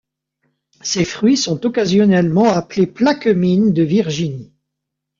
[0.81, 4.51] Ces fruits sont occasionnellement appelés plaquemines de Virginie.